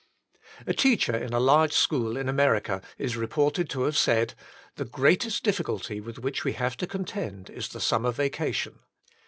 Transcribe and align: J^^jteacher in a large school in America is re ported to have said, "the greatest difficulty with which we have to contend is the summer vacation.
J^^jteacher 0.65 1.21
in 1.21 1.31
a 1.31 1.39
large 1.39 1.73
school 1.73 2.17
in 2.17 2.27
America 2.27 2.81
is 2.97 3.15
re 3.15 3.27
ported 3.27 3.69
to 3.69 3.83
have 3.83 3.95
said, 3.95 4.33
"the 4.75 4.83
greatest 4.83 5.43
difficulty 5.43 6.01
with 6.01 6.17
which 6.17 6.43
we 6.43 6.53
have 6.53 6.75
to 6.77 6.87
contend 6.87 7.51
is 7.51 7.69
the 7.69 7.79
summer 7.79 8.09
vacation. 8.09 8.79